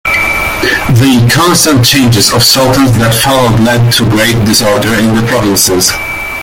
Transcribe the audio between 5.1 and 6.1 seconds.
the provinces.